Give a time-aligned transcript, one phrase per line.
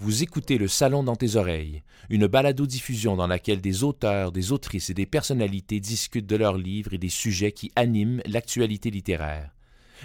[0.00, 4.90] Vous écoutez Le Salon dans tes oreilles, une balado-diffusion dans laquelle des auteurs, des autrices
[4.90, 9.50] et des personnalités discutent de leurs livres et des sujets qui animent l'actualité littéraire.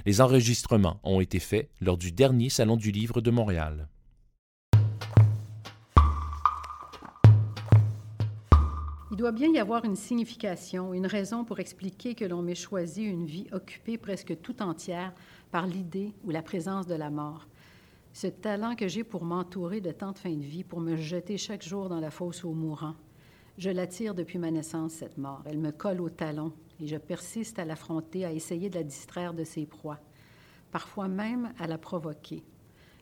[0.07, 3.87] Les enregistrements ont été faits lors du dernier Salon du Livre de Montréal.
[9.11, 13.03] Il doit bien y avoir une signification, une raison pour expliquer que l'on m'ait choisi
[13.03, 15.13] une vie occupée presque tout entière
[15.51, 17.45] par l'idée ou la présence de la mort.
[18.13, 21.35] Ce talent que j'ai pour m'entourer de tant de fins de vie, pour me jeter
[21.37, 22.95] chaque jour dans la fosse aux mourants.
[23.57, 25.41] Je l'attire depuis ma naissance, cette mort.
[25.45, 29.33] Elle me colle au talon et je persiste à l'affronter, à essayer de la distraire
[29.33, 29.99] de ses proies,
[30.71, 32.43] parfois même à la provoquer.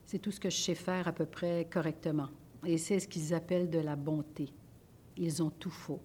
[0.05, 2.29] C'est tout ce que je sais faire à peu près correctement.
[2.65, 4.53] Et c'est ce qu'ils appellent de la bonté.
[5.17, 6.01] Ils ont tout faux.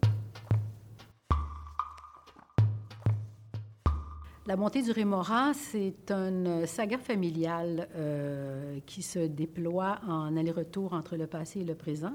[4.46, 11.16] La montée du Rémora, c'est une saga familiale euh, qui se déploie en aller-retour entre
[11.16, 12.12] le passé et le présent,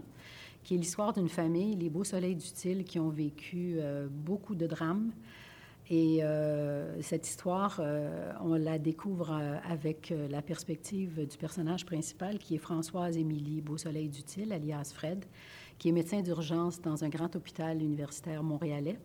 [0.64, 4.66] qui est l'histoire d'une famille, les Beaux Soleils d'Utile, qui ont vécu euh, beaucoup de
[4.66, 5.12] drames.
[5.90, 7.82] Et euh, cette histoire,
[8.40, 9.38] on la découvre
[9.70, 15.26] avec la perspective du personnage principal, qui est Françoise Émilie Beau-Soleil d'Utile, alias Fred,
[15.78, 18.98] qui est médecin d'urgence dans un grand hôpital universitaire montréalais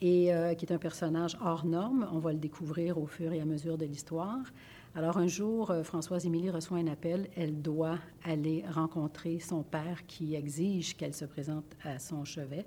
[0.00, 2.08] et euh, qui est un personnage hors norme.
[2.12, 4.40] On va le découvrir au fur et à mesure de l'histoire.
[4.94, 7.28] Alors un jour, euh, Françoise Émilie reçoit un appel.
[7.36, 12.66] Elle doit aller rencontrer son père qui exige qu'elle se présente à son chevet.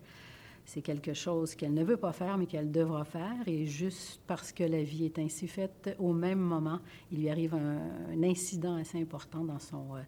[0.66, 3.36] C'est quelque chose qu'elle ne veut pas faire, mais qu'elle devra faire.
[3.48, 6.80] Et juste parce que la vie est ainsi faite, au même moment,
[7.12, 10.02] il lui arrive un, incident assez important dans son, euh,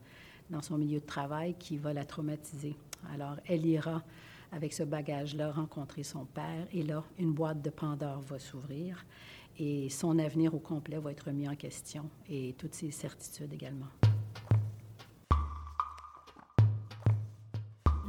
[0.51, 2.75] dans son milieu de travail qui va la traumatiser.
[3.11, 4.03] Alors, elle ira
[4.51, 6.67] avec ce bagage-là, rencontrer son père.
[6.71, 9.05] Et là, une boîte de Pandore va s'ouvrir
[9.59, 13.87] et son avenir au complet va être mis en question et toutes ses certitudes également.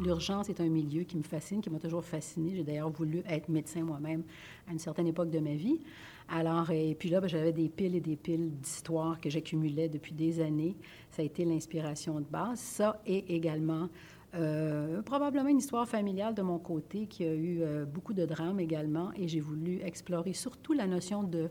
[0.02, 2.56] L'urgence est un milieu qui me fascine, qui m'a toujours fasciné.
[2.56, 4.24] J'ai d'ailleurs voulu être médecin moi-même
[4.66, 5.80] à une certaine époque de ma vie.
[6.28, 10.12] Alors, et puis là, ben, j'avais des piles et des piles d'histoires que j'accumulais depuis
[10.12, 10.76] des années.
[11.10, 12.58] Ça a été l'inspiration de base.
[12.58, 13.90] Ça et également
[14.34, 18.60] euh, probablement une histoire familiale de mon côté qui a eu euh, beaucoup de drames
[18.60, 21.50] également et j'ai voulu explorer surtout la notion de,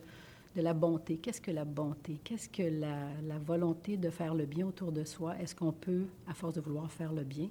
[0.55, 1.17] de la bonté.
[1.17, 2.19] Qu'est-ce que la bonté?
[2.23, 5.37] Qu'est-ce que la, volonté de faire le bien autour de soi?
[5.39, 7.49] Est-ce qu'on peut, à force de vouloir faire le bien,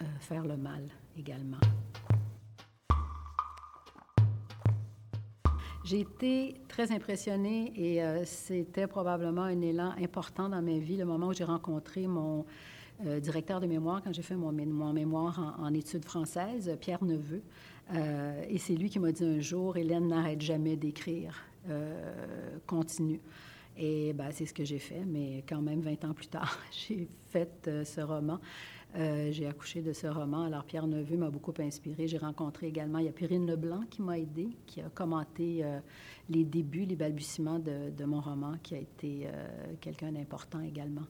[0.00, 1.60] euh, faire le mal également?
[5.84, 11.28] J'ai été très impressionnée et c'était probablement un élan important dans ma vie, le moment
[11.28, 12.44] où j'ai rencontré mon
[13.06, 17.42] euh, directeur de mémoire quand j'ai fait mon, mémoire en, études françaises, Pierre Neveu.
[17.94, 21.34] Euh, et c'est lui qui m'a dit un jour, Hélène n'arrête jamais d'écrire,
[21.70, 23.20] euh, continue.
[23.78, 27.08] Et ben, c'est ce que j'ai fait, mais quand même 20 ans plus tard, j'ai
[27.30, 28.38] fait ce roman.
[28.94, 30.42] j'ai accouché de ce roman.
[30.42, 32.06] Alors, Pierre Neveu m'a beaucoup inspiré.
[32.06, 35.64] J'ai rencontré également, il y a Périne Leblanc qui m'a aidé, qui a commenté
[36.28, 39.28] les débuts, les balbutiements de, de, mon roman, qui a été
[39.80, 41.06] quelqu'un d'important également.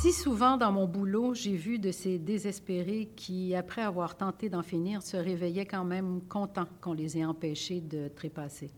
[0.00, 4.62] Si souvent dans mon boulot, j'ai vu de ces désespérés qui, après avoir tenté d'en
[4.62, 8.70] finir, se réveillaient quand même contents qu'on les ait empêchés de trépasser.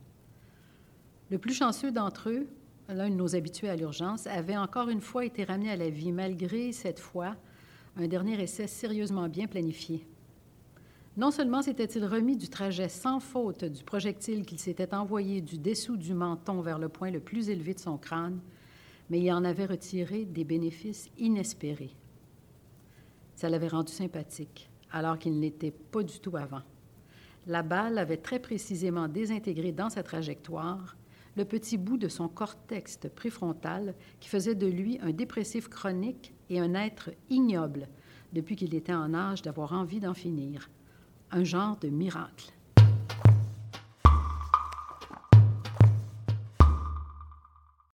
[1.31, 2.47] Le plus chanceux d'entre eux,
[2.89, 6.13] l'un de nos habitués à l'urgence, avait encore une fois été ramené à la vie,
[6.13, 7.35] malgré cette fois
[7.97, 10.07] un dernier essai sérieusement bien planifié.
[11.17, 15.97] Non seulement s'était-il remis du trajet sans faute du projectile qu'il s'était envoyé du dessous
[15.97, 18.39] du menton vers le point le plus élevé de son crâne,
[19.11, 21.95] mais il en avait retiré des bénéfices inespérés.
[23.35, 26.63] Ça l'avait rendu sympathique, alors qu'il n'était pas du tout avant.
[27.47, 30.97] La balle avait très précisément désintégré dans sa trajectoire
[31.37, 36.59] le petit bout de son cortex préfrontal qui faisait de lui un dépressif chronique et
[36.59, 37.89] un être ignoble
[38.33, 40.69] depuis qu'il était en âge d'avoir envie d'en finir.
[41.31, 42.53] Un genre de miracle.